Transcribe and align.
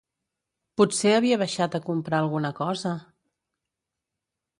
Potser 0.81 1.11
havia 1.17 1.37
baixat 1.41 1.77
a 1.79 1.81
comprar 1.89 2.21
alguna 2.21 2.51
cosa... 2.61 2.95